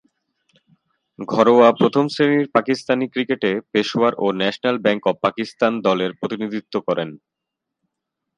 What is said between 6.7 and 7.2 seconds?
করেন।